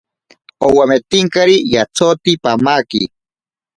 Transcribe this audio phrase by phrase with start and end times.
[0.65, 3.01] Owametinkari yatsoti pamaki.